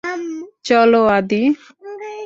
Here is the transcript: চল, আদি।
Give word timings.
চল, 0.63 0.91
আদি। 1.17 1.41